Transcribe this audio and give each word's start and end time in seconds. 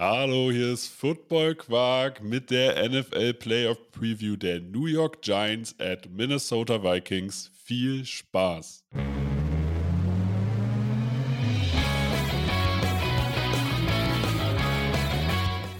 Hallo, 0.00 0.50
hier 0.50 0.72
ist 0.72 0.88
Football 0.88 1.56
Quark 1.56 2.22
mit 2.22 2.50
der 2.50 2.88
NFL 2.88 3.34
Playoff 3.34 3.76
Preview 3.92 4.34
der 4.34 4.58
New 4.58 4.86
York 4.86 5.20
Giants 5.20 5.74
at 5.78 6.08
Minnesota 6.08 6.82
Vikings. 6.82 7.50
Viel 7.62 8.06
Spaß! 8.06 8.82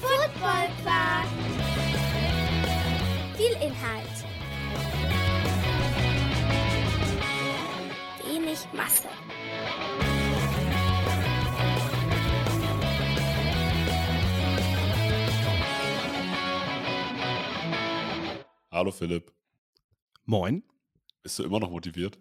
Football 0.03 0.69
Quark. 0.83 1.27
Viel 3.39 3.53
Inhalt. 3.67 4.27
Wenig 8.27 8.59
Masse. 8.75 9.09
Hallo 18.81 18.93
Philipp, 18.93 19.31
Moin. 20.25 20.63
bist 21.23 21.39
du 21.39 21.43
immer 21.43 21.61
noch 21.61 21.71
motiviert? 21.71 22.19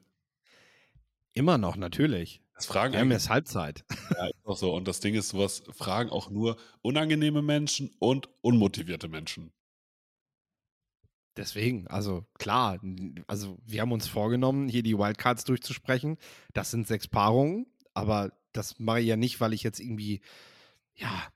Immer 1.32 1.58
noch, 1.58 1.78
natürlich. 1.78 2.42
Das 2.54 2.66
fragen 2.66 2.92
Wir 2.92 3.00
haben 3.00 3.12
jetzt 3.12 3.30
Halbzeit. 3.30 3.86
ja, 4.14 4.28
ist 4.28 4.46
auch 4.46 4.58
so. 4.58 4.76
Und 4.76 4.86
das 4.86 5.00
Ding 5.00 5.16
ist, 5.16 5.30
sowas 5.30 5.64
fragen 5.72 6.10
auch 6.10 6.30
nur 6.30 6.58
unangenehme 6.82 7.42
Menschen 7.42 7.96
und 8.00 8.28
unmotivierte 8.42 9.08
Menschen. 9.08 9.54
Deswegen, 11.38 11.88
also 11.88 12.26
klar, 12.38 12.78
also 13.28 13.58
wir 13.66 13.80
haben 13.80 13.94
uns 13.94 14.10
vorgenommen, 14.10 14.68
hier 14.68 14.84
die 14.84 14.98
Wildcards 14.98 15.46
durchzusprechen. 15.46 16.18
Das 16.52 16.72
sind 16.72 16.90
sechs 16.90 17.08
Paarungen, 17.08 17.68
aber 17.94 18.34
das 18.52 18.80
mache 18.80 19.00
ich 19.00 19.08
ja 19.08 19.16
nicht, 19.16 19.40
weil 19.40 19.54
ich 19.54 19.64
jetzt 19.64 19.80
irgendwie, 19.80 20.20
ja, 20.94 21.32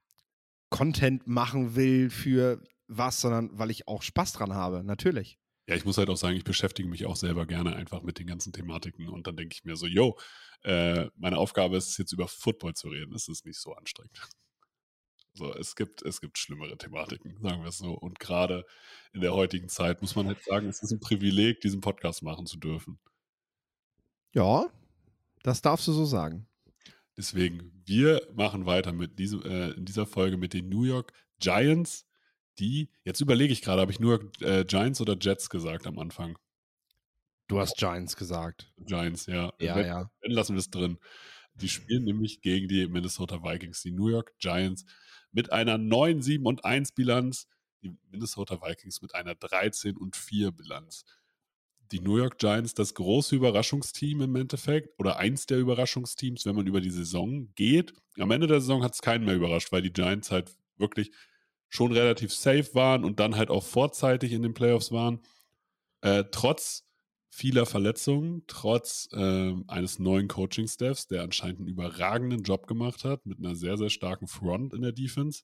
Content 0.69 1.27
machen 1.27 1.77
will 1.77 2.09
für 2.09 2.61
was, 2.97 3.21
sondern 3.21 3.49
weil 3.57 3.71
ich 3.71 3.87
auch 3.87 4.01
Spaß 4.01 4.33
dran 4.33 4.53
habe, 4.53 4.83
natürlich. 4.83 5.39
Ja, 5.67 5.75
ich 5.75 5.85
muss 5.85 5.97
halt 5.97 6.09
auch 6.09 6.17
sagen, 6.17 6.35
ich 6.35 6.43
beschäftige 6.43 6.89
mich 6.89 7.05
auch 7.05 7.15
selber 7.15 7.45
gerne 7.45 7.75
einfach 7.75 8.01
mit 8.01 8.19
den 8.19 8.27
ganzen 8.27 8.51
Thematiken. 8.51 9.07
Und 9.07 9.27
dann 9.27 9.37
denke 9.37 9.55
ich 9.55 9.63
mir 9.63 9.77
so, 9.77 9.87
yo, 9.87 10.17
äh, 10.63 11.07
meine 11.15 11.37
Aufgabe 11.37 11.77
ist 11.77 11.89
es 11.89 11.97
jetzt 11.97 12.11
über 12.11 12.27
Football 12.27 12.73
zu 12.73 12.89
reden. 12.89 13.15
Es 13.15 13.29
ist 13.29 13.45
nicht 13.45 13.59
so 13.59 13.73
anstrengend. 13.73 14.19
So, 15.35 15.51
es 15.55 15.75
gibt, 15.75 16.03
es 16.03 16.21
gibt 16.21 16.37
schlimmere 16.37 16.77
Thematiken, 16.77 17.37
sagen 17.41 17.61
wir 17.61 17.69
es 17.69 17.77
so. 17.77 17.93
Und 17.93 18.19
gerade 18.19 18.65
in 19.13 19.21
der 19.21 19.33
heutigen 19.33 19.67
Zeit 19.67 20.01
muss 20.01 20.15
man 20.15 20.27
halt 20.27 20.43
sagen, 20.43 20.67
es 20.67 20.83
ist 20.83 20.91
ein 20.91 20.99
Privileg, 20.99 21.59
diesen 21.61 21.81
Podcast 21.81 22.21
machen 22.21 22.45
zu 22.45 22.57
dürfen. 22.57 22.99
Ja, 24.33 24.69
das 25.41 25.61
darfst 25.61 25.87
du 25.87 25.91
so 25.91 26.05
sagen. 26.05 26.47
Deswegen, 27.17 27.71
wir 27.85 28.27
machen 28.35 28.65
weiter 28.65 28.91
mit 28.91 29.17
diesem, 29.17 29.43
äh, 29.43 29.71
in 29.71 29.85
dieser 29.85 30.05
Folge 30.05 30.37
mit 30.37 30.53
den 30.53 30.69
New 30.69 30.83
York 30.83 31.13
Giants, 31.39 32.05
die, 32.59 32.89
jetzt 33.03 33.21
überlege 33.21 33.51
ich 33.53 33.61
gerade, 33.61 33.81
habe 33.81 33.91
ich 33.91 33.99
New 33.99 34.09
York 34.09 34.41
äh, 34.41 34.65
Giants 34.65 35.01
oder 35.01 35.17
Jets 35.19 35.49
gesagt 35.49 35.87
am 35.87 35.99
Anfang? 35.99 36.37
Du 37.47 37.59
hast 37.59 37.77
Giants 37.77 38.15
gesagt. 38.15 38.71
Giants, 38.77 39.25
ja. 39.25 39.53
Ja, 39.59 39.75
Wenn- 39.75 39.85
ja. 39.85 40.11
Dann 40.21 40.31
lassen 40.31 40.53
wir 40.53 40.59
es 40.59 40.69
drin. 40.69 40.97
Die 41.55 41.69
spielen 41.69 42.03
nämlich 42.03 42.41
gegen 42.41 42.67
die 42.67 42.87
Minnesota 42.87 43.43
Vikings, 43.43 43.81
die 43.81 43.91
New 43.91 44.07
York 44.09 44.33
Giants 44.39 44.85
mit 45.31 45.51
einer 45.51 45.77
9, 45.77 46.21
7 46.21 46.45
und 46.45 46.65
1 46.65 46.93
Bilanz, 46.93 47.47
die 47.83 47.95
Minnesota 48.09 48.61
Vikings 48.61 49.01
mit 49.01 49.13
einer 49.13 49.35
13 49.35 49.97
und 49.97 50.15
4 50.15 50.51
Bilanz. 50.51 51.03
Die 51.91 51.99
New 51.99 52.17
York 52.17 52.39
Giants, 52.39 52.73
das 52.73 52.95
große 52.95 53.35
Überraschungsteam 53.35 54.21
im 54.21 54.35
Endeffekt 54.35 54.97
oder 54.99 55.17
eins 55.17 55.45
der 55.45 55.59
Überraschungsteams, 55.59 56.45
wenn 56.45 56.55
man 56.55 56.65
über 56.65 56.81
die 56.81 56.89
Saison 56.89 57.53
geht. 57.55 57.93
Am 58.17 58.31
Ende 58.31 58.47
der 58.47 58.61
Saison 58.61 58.83
hat 58.83 58.93
es 58.93 59.01
keinen 59.01 59.25
mehr 59.25 59.35
überrascht, 59.35 59.71
weil 59.71 59.81
die 59.83 59.93
Giants 59.93 60.31
halt 60.31 60.55
wirklich 60.77 61.11
schon 61.73 61.91
relativ 61.91 62.31
safe 62.31 62.75
waren 62.75 63.03
und 63.03 63.19
dann 63.19 63.35
halt 63.35 63.49
auch 63.49 63.63
vorzeitig 63.63 64.31
in 64.31 64.43
den 64.43 64.53
Playoffs 64.53 64.91
waren. 64.91 65.21
Äh, 66.01 66.25
trotz 66.29 66.85
vieler 67.31 67.65
Verletzungen, 67.65 68.43
trotz 68.45 69.09
ähm, 69.11 69.63
eines 69.67 69.97
neuen 69.97 70.27
Coaching-Staffs, 70.27 71.07
der 71.07 71.23
anscheinend 71.23 71.61
einen 71.61 71.69
überragenden 71.69 72.43
Job 72.43 72.67
gemacht 72.67 73.03
hat, 73.05 73.25
mit 73.25 73.39
einer 73.39 73.55
sehr, 73.55 73.75
sehr 73.77 73.89
starken 73.89 74.27
Front 74.27 74.75
in 74.75 74.83
der 74.83 74.91
Defense, 74.91 75.41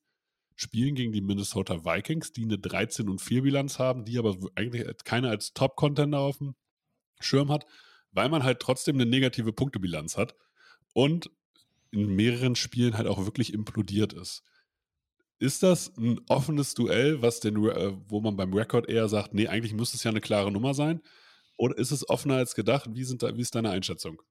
spielen 0.54 0.94
gegen 0.94 1.14
die 1.14 1.22
Minnesota 1.22 1.84
Vikings, 1.84 2.32
die 2.32 2.44
eine 2.44 2.60
13 2.60 3.10
und 3.10 3.22
4 3.22 3.42
Bilanz 3.42 3.80
haben, 3.80 4.06
die 4.06 4.20
aber 4.20 4.38
eigentlich 4.54 4.86
keiner 5.06 5.30
als 5.32 5.54
Top-Contender 5.54 6.20
auf 6.20 6.38
dem 6.38 6.54
Schirm 7.20 7.50
hat, 7.50 7.66
weil 8.12 8.30
man 8.30 8.44
halt 8.44 8.60
trotzdem 8.60 8.98
eine 8.98 9.08
negative 9.08 9.52
Punktebilanz 9.52 10.16
hat 10.16 10.36
und 10.94 11.32
in 11.90 12.06
mehreren 12.16 12.56
Spielen 12.56 13.00
halt 13.00 13.08
auch 13.08 13.26
wirklich 13.26 13.52
implodiert 13.52 14.14
ist. 14.14 14.44
Ist 15.40 15.64
das 15.64 15.96
ein 15.98 16.20
offenes 16.28 16.74
Duell, 16.74 17.22
was 17.22 17.40
den, 17.40 17.56
äh, 17.66 17.94
wo 18.10 18.20
man 18.20 18.36
beim 18.36 18.54
Rekord 18.54 18.90
eher 18.90 19.08
sagt, 19.08 19.34
nee, 19.34 19.48
eigentlich 19.48 19.74
müsste 19.74 19.96
es 19.96 20.04
ja 20.04 20.12
eine 20.12 20.22
klare 20.22 20.52
Nummer 20.52 20.74
sein? 20.74 21.02
Oder 21.58 21.78
ist 21.78 21.92
es 21.92 22.08
offener 22.10 22.36
als 22.36 22.56
gedacht? 22.56 22.90
Wie, 22.94 23.06
sind 23.06 23.24
da, 23.24 23.36
wie 23.36 23.42
ist 23.42 23.56
deine 23.56 23.70
Einschätzung? 23.70 24.22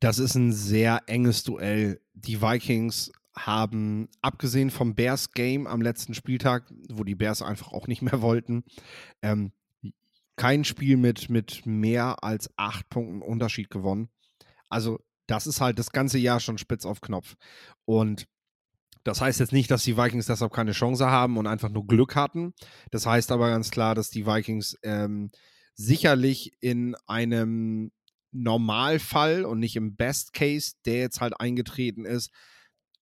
Das 0.00 0.18
ist 0.18 0.34
ein 0.34 0.52
sehr 0.52 1.02
enges 1.06 1.44
Duell. 1.44 2.00
Die 2.14 2.40
Vikings 2.40 3.12
haben, 3.36 4.08
abgesehen 4.20 4.70
vom 4.70 4.94
Bears-Game 4.94 5.66
am 5.66 5.80
letzten 5.80 6.14
Spieltag, 6.14 6.72
wo 6.88 7.04
die 7.04 7.14
Bears 7.14 7.42
einfach 7.42 7.72
auch 7.72 7.86
nicht 7.86 8.02
mehr 8.02 8.20
wollten, 8.22 8.64
ähm, 9.22 9.52
kein 10.36 10.64
Spiel 10.64 10.96
mit, 10.96 11.30
mit 11.30 11.66
mehr 11.66 12.22
als 12.22 12.50
acht 12.56 12.88
Punkten 12.88 13.22
Unterschied 13.22 13.70
gewonnen. 13.70 14.08
Also, 14.68 15.00
das 15.26 15.46
ist 15.46 15.60
halt 15.60 15.78
das 15.78 15.90
ganze 15.90 16.18
Jahr 16.18 16.40
schon 16.40 16.58
spitz 16.58 16.86
auf 16.86 17.00
Knopf. 17.00 17.34
Und 17.84 18.26
das 19.04 19.20
heißt 19.20 19.40
jetzt 19.40 19.52
nicht, 19.52 19.70
dass 19.70 19.84
die 19.84 19.96
Vikings 19.96 20.26
deshalb 20.26 20.52
keine 20.52 20.72
Chance 20.72 21.06
haben 21.06 21.36
und 21.36 21.46
einfach 21.46 21.70
nur 21.70 21.86
Glück 21.86 22.14
hatten. 22.14 22.52
Das 22.90 23.06
heißt 23.06 23.32
aber 23.32 23.50
ganz 23.50 23.70
klar, 23.70 23.94
dass 23.94 24.10
die 24.10 24.26
Vikings 24.26 24.76
ähm, 24.82 25.30
sicherlich 25.74 26.52
in 26.60 26.94
einem 27.06 27.90
Normalfall 28.32 29.44
und 29.44 29.60
nicht 29.60 29.76
im 29.76 29.96
Best 29.96 30.32
Case, 30.32 30.74
der 30.84 30.98
jetzt 30.98 31.20
halt 31.20 31.40
eingetreten 31.40 32.04
ist, 32.04 32.30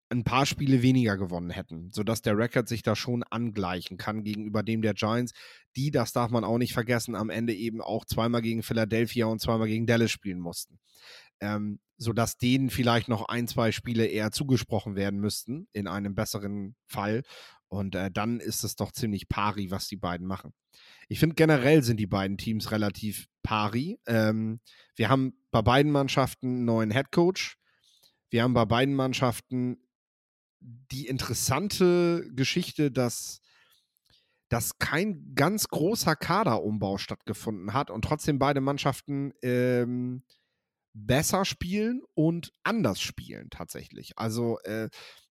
ein 0.09 0.23
paar 0.23 0.47
Spiele 0.47 0.83
weniger 0.83 1.17
gewonnen 1.17 1.51
hätten, 1.51 1.91
sodass 1.91 2.23
der 2.23 2.39
Rekord 2.39 2.69
sich 2.69 2.83
da 2.83 2.95
schon 2.95 3.25
angleichen 3.25 3.97
kann 3.97 4.23
gegenüber 4.23 4.63
dem 4.63 4.83
der 4.83 4.95
Giants, 4.95 5.33
die, 5.75 5.91
das 5.91 6.13
darf 6.13 6.31
man 6.31 6.45
auch 6.45 6.59
nicht 6.59 6.75
vergessen, 6.75 7.17
am 7.17 7.31
Ende 7.31 7.55
eben 7.55 7.81
auch 7.81 8.05
zweimal 8.05 8.43
gegen 8.43 8.63
Philadelphia 8.63 9.27
und 9.27 9.41
zweimal 9.41 9.67
gegen 9.67 9.87
Dallas 9.87 10.13
spielen 10.13 10.39
mussten. 10.39 10.79
Ähm, 11.41 11.81
sodass 11.99 12.37
denen 12.37 12.71
vielleicht 12.71 13.09
noch 13.09 13.29
ein, 13.29 13.49
zwei 13.49 13.73
Spiele 13.73 14.07
eher 14.07 14.31
zugesprochen 14.31 14.97
werden 14.97 15.21
müssten, 15.21 15.69
in 15.73 15.87
einem 15.87 16.15
besseren 16.15 16.77
Fall. 16.87 17.23
Und 17.69 17.95
äh, 17.95 18.11
dann 18.11 18.39
ist 18.39 18.65
es 18.65 18.77
doch 18.77 18.93
ziemlich 18.93 19.29
pari, 19.29 19.71
was 19.71 19.89
die 19.89 19.97
beiden 19.97 20.27
machen. 20.27 20.53
Ich 21.09 21.19
finde 21.19 21.35
generell 21.35 21.83
sind 21.83 21.99
die 21.99 22.06
beiden 22.06 22.39
Teams 22.39 22.71
relativ 22.71 23.27
pari. 23.43 23.99
Ähm, 24.06 24.61
wir 24.95 25.09
haben 25.09 25.35
bei 25.51 25.62
beiden 25.62 25.91
Mannschaften 25.91 26.47
einen 26.47 26.65
neuen 26.65 26.91
Headcoach. 26.91 27.56
Wir 28.31 28.43
haben 28.43 28.55
bei 28.55 28.65
beiden 28.65 28.95
Mannschaften 28.95 29.79
die 30.61 31.06
interessante 31.06 32.29
Geschichte, 32.35 32.91
dass, 32.91 33.41
dass 34.49 34.79
kein 34.79 35.35
ganz 35.35 35.69
großer 35.69 36.17
Kaderumbau 36.17 36.99
stattgefunden 36.99 37.73
hat 37.73 37.91
und 37.91 38.03
trotzdem 38.03 38.39
beide 38.39 38.61
Mannschaften 38.61 39.33
ähm, 39.43 40.23
besser 40.97 41.45
spielen 41.45 42.03
und 42.15 42.53
anders 42.62 43.01
spielen 43.01 43.51
tatsächlich. 43.51 44.17
Also 44.17 44.59
äh, 44.61 44.89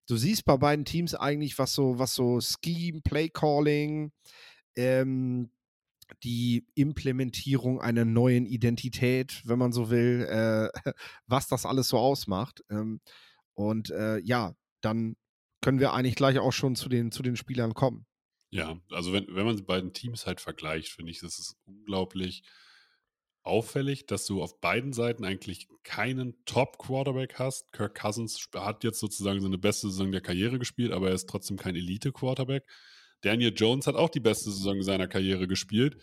du 0.07 0.15
siehst 0.15 0.45
bei 0.45 0.57
beiden 0.57 0.85
Teams 0.85 1.15
eigentlich, 1.15 1.57
was 1.57 1.73
so, 1.73 1.97
was 1.97 2.13
so 2.13 2.39
Scheme, 2.39 3.01
Play 3.01 3.29
Calling, 3.29 4.11
ähm, 4.75 5.49
die 6.23 6.67
Implementierung 6.75 7.81
einer 7.81 8.05
neuen 8.05 8.45
Identität, 8.45 9.41
wenn 9.45 9.57
man 9.57 9.71
so 9.71 9.89
will, 9.89 10.27
äh, 10.29 10.69
was 11.27 11.47
das 11.47 11.65
alles 11.65 11.89
so 11.89 11.97
ausmacht. 11.97 12.63
Ähm, 12.69 13.01
und 13.55 13.89
äh, 13.89 14.19
ja, 14.19 14.55
dann 14.81 15.15
können 15.61 15.79
wir 15.79 15.93
eigentlich 15.93 16.15
gleich 16.15 16.37
auch 16.37 16.53
schon 16.53 16.75
zu 16.75 16.89
den, 16.89 17.11
zu 17.11 17.23
den 17.23 17.35
Spielern 17.35 17.73
kommen. 17.73 18.05
Ja, 18.51 18.79
also 18.91 19.13
wenn, 19.13 19.25
wenn 19.29 19.45
man 19.45 19.57
die 19.57 19.63
beiden 19.63 19.93
Teams 19.93 20.27
halt 20.27 20.41
vergleicht, 20.41 20.89
finde 20.89 21.11
ich, 21.11 21.19
das 21.19 21.39
ist 21.39 21.57
unglaublich 21.65 22.43
auffällig, 23.45 24.05
dass 24.07 24.25
du 24.25 24.41
auf 24.41 24.59
beiden 24.59 24.93
Seiten 24.93 25.23
eigentlich 25.23 25.67
keinen 25.83 26.35
Top-Quarterback 26.45 27.35
hast. 27.39 27.71
Kirk 27.71 27.95
Cousins 27.95 28.49
hat 28.55 28.83
jetzt 28.83 28.99
sozusagen 28.99 29.41
seine 29.41 29.57
beste 29.57 29.89
Saison 29.89 30.11
der 30.11 30.21
Karriere 30.21 30.59
gespielt, 30.59 30.91
aber 30.91 31.09
er 31.09 31.15
ist 31.15 31.29
trotzdem 31.29 31.57
kein 31.57 31.75
Elite-Quarterback. 31.75 32.65
Daniel 33.21 33.53
Jones 33.55 33.87
hat 33.87 33.95
auch 33.95 34.09
die 34.09 34.19
beste 34.19 34.51
Saison 34.51 34.81
seiner 34.81 35.07
Karriere 35.07 35.47
gespielt 35.47 35.97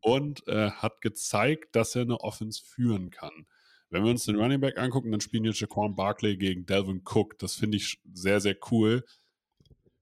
und 0.00 0.46
äh, 0.48 0.70
hat 0.70 1.00
gezeigt, 1.00 1.74
dass 1.76 1.94
er 1.94 2.02
eine 2.02 2.20
Offense 2.20 2.62
führen 2.64 3.10
kann. 3.10 3.46
Wenn 3.90 4.04
wir 4.04 4.10
uns 4.10 4.24
den 4.24 4.36
Running 4.36 4.60
Back 4.60 4.78
angucken, 4.78 5.10
dann 5.10 5.20
spielen 5.20 5.44
jetzt 5.44 5.60
Jaquan 5.60 5.94
Barkley 5.94 6.36
gegen 6.36 6.66
Delvin 6.66 7.02
Cook. 7.04 7.38
Das 7.38 7.54
finde 7.54 7.76
ich 7.76 8.00
sehr, 8.12 8.40
sehr 8.40 8.56
cool. 8.70 9.04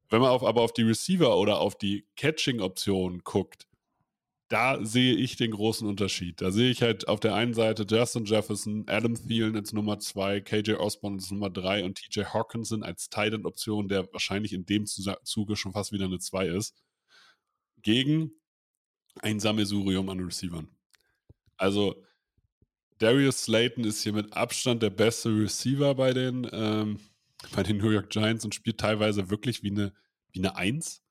Wenn 0.08 0.20
man 0.20 0.30
auf, 0.30 0.44
aber 0.44 0.62
auf 0.62 0.72
die 0.72 0.82
Receiver 0.82 1.38
oder 1.38 1.58
auf 1.58 1.76
die 1.76 2.06
Catching-Optionen 2.16 3.20
guckt, 3.24 3.66
da 4.52 4.84
sehe 4.84 5.14
ich 5.14 5.36
den 5.36 5.52
großen 5.52 5.88
Unterschied. 5.88 6.42
Da 6.42 6.50
sehe 6.50 6.70
ich 6.70 6.82
halt 6.82 7.08
auf 7.08 7.20
der 7.20 7.34
einen 7.34 7.54
Seite 7.54 7.86
Justin 7.88 8.26
Jefferson, 8.26 8.84
Adam 8.86 9.14
Thielen 9.14 9.56
als 9.56 9.72
Nummer 9.72 9.98
2, 9.98 10.42
KJ 10.42 10.74
Osborne 10.74 11.16
als 11.16 11.30
Nummer 11.30 11.48
3 11.48 11.84
und 11.84 11.96
TJ 11.96 12.24
Hawkinson 12.24 12.82
als 12.82 13.08
Titan-Option, 13.08 13.88
der 13.88 14.12
wahrscheinlich 14.12 14.52
in 14.52 14.66
dem 14.66 14.84
Zuge 14.84 15.56
schon 15.56 15.72
fast 15.72 15.90
wieder 15.90 16.04
eine 16.04 16.18
2 16.18 16.48
ist, 16.48 16.76
gegen 17.80 18.32
ein 19.22 19.40
Sammelsurium 19.40 20.10
an 20.10 20.20
Receivern. 20.20 20.68
Also 21.56 22.04
Darius 22.98 23.44
Slayton 23.44 23.84
ist 23.84 24.02
hier 24.02 24.12
mit 24.12 24.34
Abstand 24.34 24.82
der 24.82 24.90
beste 24.90 25.30
Receiver 25.30 25.94
bei 25.94 26.12
den, 26.12 26.46
ähm, 26.52 27.00
bei 27.54 27.62
den 27.62 27.78
New 27.78 27.88
York 27.88 28.10
Giants 28.10 28.44
und 28.44 28.54
spielt 28.54 28.76
teilweise 28.76 29.30
wirklich 29.30 29.62
wie 29.62 29.70
eine, 29.70 29.94
wie 30.30 30.40
eine 30.40 30.56
Eins, 30.56 31.02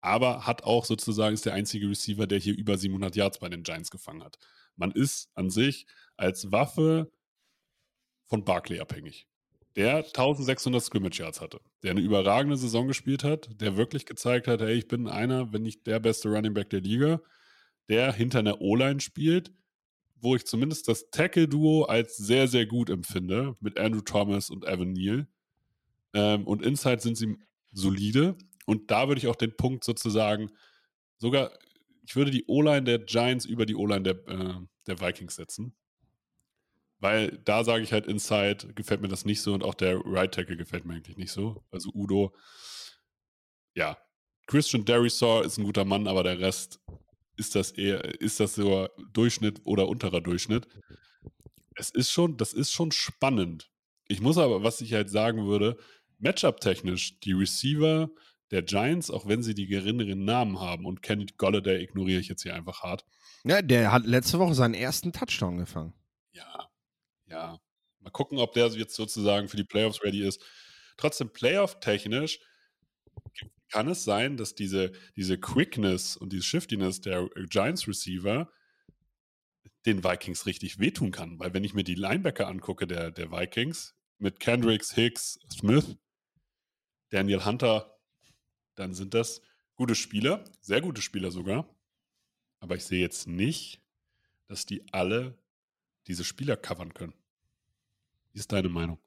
aber 0.00 0.46
hat 0.46 0.64
auch 0.64 0.84
sozusagen 0.84 1.34
ist 1.34 1.46
der 1.46 1.54
einzige 1.54 1.88
Receiver, 1.88 2.26
der 2.26 2.38
hier 2.38 2.56
über 2.56 2.78
700 2.78 3.16
Yards 3.16 3.38
bei 3.38 3.48
den 3.48 3.62
Giants 3.62 3.90
gefangen 3.90 4.22
hat. 4.22 4.38
Man 4.76 4.92
ist 4.92 5.30
an 5.34 5.50
sich 5.50 5.86
als 6.16 6.52
Waffe 6.52 7.10
von 8.26 8.44
Barkley 8.44 8.80
abhängig, 8.80 9.26
der 9.74 9.98
1600 9.98 10.82
Scrimmage 10.82 11.18
Yards 11.18 11.40
hatte, 11.40 11.60
der 11.82 11.92
eine 11.92 12.00
überragende 12.00 12.56
Saison 12.56 12.88
gespielt 12.88 13.24
hat, 13.24 13.60
der 13.60 13.76
wirklich 13.76 14.06
gezeigt 14.06 14.48
hat, 14.48 14.60
hey, 14.60 14.74
ich 14.74 14.88
bin 14.88 15.06
einer, 15.08 15.52
wenn 15.52 15.62
nicht 15.62 15.86
der 15.86 16.00
beste 16.00 16.28
Running 16.28 16.54
Back 16.54 16.70
der 16.70 16.80
Liga, 16.80 17.20
der 17.88 18.12
hinter 18.12 18.40
einer 18.40 18.60
O-Line 18.60 19.00
spielt, 19.00 19.52
wo 20.16 20.34
ich 20.34 20.46
zumindest 20.46 20.88
das 20.88 21.10
Tackle-Duo 21.10 21.84
als 21.84 22.16
sehr, 22.16 22.48
sehr 22.48 22.66
gut 22.66 22.90
empfinde, 22.90 23.56
mit 23.60 23.78
Andrew 23.78 24.00
Thomas 24.00 24.50
und 24.50 24.64
Evan 24.64 24.92
Neal. 24.92 25.28
Ähm, 26.14 26.46
und 26.46 26.62
Inside 26.62 27.00
sind 27.00 27.16
sie 27.16 27.36
solide. 27.72 28.36
Und 28.66 28.90
da 28.90 29.08
würde 29.08 29.20
ich 29.20 29.28
auch 29.28 29.36
den 29.36 29.56
Punkt 29.56 29.84
sozusagen, 29.84 30.50
sogar, 31.18 31.50
ich 32.04 32.14
würde 32.14 32.30
die 32.30 32.44
O-Line 32.46 32.84
der 32.84 32.98
Giants 32.98 33.46
über 33.46 33.64
die 33.64 33.74
O-Line 33.74 34.02
der, 34.02 34.28
äh, 34.28 34.60
der 34.86 35.00
Vikings 35.00 35.36
setzen. 35.36 35.74
Weil 36.98 37.38
da 37.44 37.64
sage 37.64 37.82
ich 37.82 37.92
halt, 37.92 38.06
Inside 38.06 38.74
gefällt 38.74 39.00
mir 39.00 39.08
das 39.08 39.24
nicht 39.24 39.40
so 39.40 39.54
und 39.54 39.62
auch 39.62 39.74
der 39.74 40.00
Right 40.04 40.32
Tackle 40.32 40.56
gefällt 40.56 40.84
mir 40.84 40.94
eigentlich 40.94 41.16
nicht 41.16 41.32
so. 41.32 41.64
Also 41.70 41.90
Udo, 41.94 42.34
ja, 43.74 43.98
Christian 44.46 44.84
Derisaw 44.84 45.42
ist 45.44 45.58
ein 45.58 45.64
guter 45.64 45.84
Mann, 45.84 46.06
aber 46.06 46.22
der 46.22 46.38
Rest 46.38 46.80
ist 47.36 47.54
das 47.54 47.72
eher, 47.72 48.20
ist 48.20 48.40
das 48.40 48.54
so 48.54 48.88
Durchschnitt 49.12 49.60
oder 49.64 49.88
unterer 49.88 50.20
Durchschnitt. 50.20 50.66
Es 51.74 51.90
ist 51.90 52.10
schon, 52.10 52.36
das 52.38 52.52
ist 52.52 52.72
schon 52.72 52.92
spannend. 52.92 53.70
Ich 54.08 54.20
muss 54.20 54.38
aber, 54.38 54.62
was 54.62 54.80
ich 54.80 54.94
halt 54.94 55.10
sagen 55.10 55.46
würde, 55.46 55.76
Matchup-technisch, 56.18 57.20
die 57.20 57.32
Receiver 57.32 58.08
der 58.50 58.62
Giants, 58.62 59.10
auch 59.10 59.26
wenn 59.26 59.42
sie 59.42 59.54
die 59.54 59.66
geringeren 59.66 60.24
Namen 60.24 60.60
haben, 60.60 60.86
und 60.86 61.02
Kenny 61.02 61.26
Golladay 61.36 61.82
ignoriere 61.82 62.20
ich 62.20 62.28
jetzt 62.28 62.42
hier 62.42 62.54
einfach 62.54 62.82
hart. 62.82 63.04
Ja, 63.44 63.62
der 63.62 63.92
hat 63.92 64.06
letzte 64.06 64.38
Woche 64.38 64.54
seinen 64.54 64.74
ersten 64.74 65.12
Touchdown 65.12 65.58
gefangen. 65.58 65.94
Ja, 66.32 66.68
ja. 67.26 67.60
Mal 68.00 68.10
gucken, 68.10 68.38
ob 68.38 68.52
der 68.52 68.68
jetzt 68.68 68.94
sozusagen 68.94 69.48
für 69.48 69.56
die 69.56 69.64
Playoffs 69.64 70.02
ready 70.02 70.26
ist. 70.26 70.42
Trotzdem, 70.96 71.32
Playoff-technisch 71.32 72.40
kann 73.70 73.88
es 73.88 74.04
sein, 74.04 74.36
dass 74.36 74.54
diese, 74.54 74.92
diese 75.16 75.38
Quickness 75.38 76.16
und 76.16 76.32
diese 76.32 76.44
Shiftiness 76.44 77.00
der 77.00 77.28
Giants 77.48 77.88
Receiver 77.88 78.48
den 79.86 80.04
Vikings 80.04 80.46
richtig 80.46 80.78
wehtun 80.78 81.10
kann. 81.10 81.38
Weil 81.38 81.52
wenn 81.54 81.64
ich 81.64 81.74
mir 81.74 81.84
die 81.84 81.94
Linebacker 81.94 82.46
angucke 82.46 82.86
der, 82.86 83.10
der 83.10 83.30
Vikings 83.30 83.94
mit 84.18 84.40
Kendricks, 84.40 84.92
Hicks, 84.94 85.38
Smith, 85.52 85.96
Daniel 87.10 87.44
Hunter, 87.44 87.95
dann 88.76 88.94
sind 88.94 89.14
das 89.14 89.42
gute 89.74 89.94
Spieler, 89.94 90.44
sehr 90.60 90.80
gute 90.80 91.02
Spieler 91.02 91.30
sogar. 91.30 91.68
Aber 92.60 92.76
ich 92.76 92.84
sehe 92.84 93.00
jetzt 93.00 93.26
nicht, 93.26 93.82
dass 94.46 94.66
die 94.66 94.82
alle 94.92 95.36
diese 96.06 96.24
Spieler 96.24 96.56
covern 96.56 96.94
können. 96.94 97.14
Wie 98.32 98.38
ist 98.38 98.52
deine 98.52 98.68
Meinung? 98.68 98.98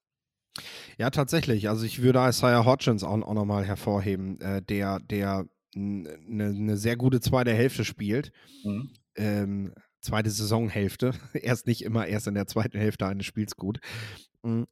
Ja, 0.97 1.09
tatsächlich. 1.09 1.69
Also 1.69 1.85
ich 1.85 2.01
würde 2.01 2.19
Isaiah 2.27 2.65
Hodgins 2.65 3.03
auch, 3.03 3.21
auch 3.21 3.33
nochmal 3.33 3.65
hervorheben, 3.65 4.39
äh, 4.41 4.61
der, 4.61 4.99
der 4.99 5.47
eine 5.75 6.53
ne 6.53 6.77
sehr 6.77 6.97
gute 6.97 7.21
zweite 7.21 7.53
Hälfte 7.53 7.85
spielt. 7.85 8.31
Mhm. 8.63 8.91
Ähm, 9.15 9.73
zweite 10.01 10.29
Saisonhälfte. 10.29 11.13
erst 11.33 11.67
nicht 11.67 11.83
immer 11.83 12.07
erst 12.07 12.27
in 12.27 12.33
der 12.33 12.47
zweiten 12.47 12.77
Hälfte 12.77 13.07
eines 13.07 13.25
Spiels 13.25 13.55
gut. 13.55 13.79
Mhm. 14.43 14.67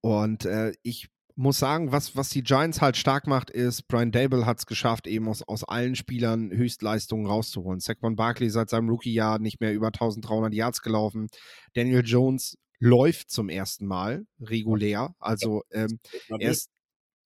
Und 0.00 0.44
äh, 0.44 0.72
ich 0.82 1.08
muss 1.36 1.58
sagen, 1.58 1.92
was, 1.92 2.16
was 2.16 2.28
die 2.30 2.42
Giants 2.42 2.80
halt 2.80 2.96
stark 2.96 3.26
macht, 3.26 3.50
ist, 3.50 3.88
Brian 3.88 4.12
Dable 4.12 4.46
hat 4.46 4.58
es 4.58 4.66
geschafft, 4.66 5.06
eben 5.06 5.28
aus, 5.28 5.42
aus 5.42 5.64
allen 5.64 5.94
Spielern 5.94 6.50
Höchstleistungen 6.50 7.26
rauszuholen. 7.26 7.80
Saquon 7.80 8.16
Barkley 8.16 8.50
seit 8.50 8.70
seinem 8.70 8.88
Rookie-Jahr 8.88 9.38
nicht 9.38 9.60
mehr 9.60 9.72
über 9.72 9.88
1300 9.88 10.52
Yards 10.54 10.82
gelaufen. 10.82 11.28
Daniel 11.74 12.02
Jones 12.04 12.56
läuft 12.78 13.30
zum 13.30 13.48
ersten 13.48 13.86
Mal 13.86 14.26
regulär. 14.40 15.14
Also 15.18 15.62
ähm, 15.70 16.00
er 16.28 16.50
ist. 16.50 16.68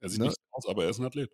Er 0.00 0.10
sieht 0.10 0.20
ne? 0.20 0.26
nicht 0.26 0.36
aus, 0.50 0.66
aber 0.68 0.84
er 0.84 0.90
ist 0.90 0.98
ein 0.98 1.06
Athlet. 1.06 1.30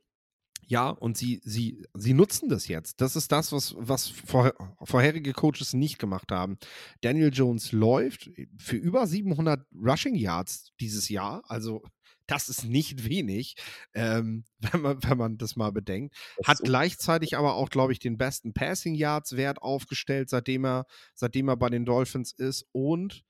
Ja, 0.66 0.90
und 0.90 1.16
sie, 1.16 1.40
sie, 1.44 1.82
sie 1.92 2.14
nutzen 2.14 2.48
das 2.48 2.68
jetzt. 2.68 3.00
Das 3.00 3.16
ist 3.16 3.32
das, 3.32 3.52
was, 3.52 3.74
was 3.76 4.08
vor, 4.08 4.52
vorherige 4.82 5.32
Coaches 5.32 5.72
nicht 5.72 5.98
gemacht 5.98 6.30
haben. 6.30 6.56
Daniel 7.00 7.30
Jones 7.32 7.72
läuft 7.72 8.30
für 8.58 8.76
über 8.76 9.06
700 9.06 9.66
Rushing 9.74 10.14
Yards 10.14 10.72
dieses 10.80 11.08
Jahr. 11.08 11.42
Also, 11.48 11.82
das 12.26 12.48
ist 12.48 12.64
nicht 12.64 13.04
wenig, 13.08 13.56
ähm, 13.94 14.44
wenn, 14.58 14.80
man, 14.80 15.02
wenn 15.02 15.18
man 15.18 15.38
das 15.38 15.56
mal 15.56 15.72
bedenkt. 15.72 16.14
Hat 16.44 16.58
so. 16.58 16.64
gleichzeitig 16.64 17.36
aber 17.36 17.54
auch, 17.54 17.70
glaube 17.70 17.92
ich, 17.92 17.98
den 17.98 18.18
besten 18.18 18.52
Passing 18.52 18.94
Yards 18.94 19.36
Wert 19.36 19.62
aufgestellt, 19.62 20.28
seitdem 20.28 20.64
er, 20.64 20.86
seitdem 21.14 21.48
er 21.48 21.56
bei 21.56 21.68
den 21.68 21.84
Dolphins 21.84 22.32
ist. 22.32 22.66
Und 22.72 23.24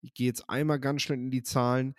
ich 0.00 0.14
gehe 0.14 0.26
jetzt 0.26 0.48
einmal 0.48 0.80
ganz 0.80 1.02
schnell 1.02 1.18
in 1.18 1.30
die 1.30 1.42
Zahlen. 1.42 1.94